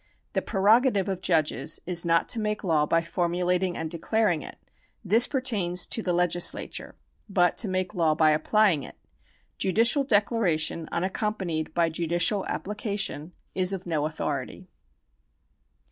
[0.33, 4.57] The prerogative of judges is not to make law by formulating and declaring it—
[5.05, 6.95] this pertains to the legislature—
[7.29, 8.95] but to make law by applying it.
[9.59, 14.65] Judicial declaration, unaccompanied by judicial application, is of no authority.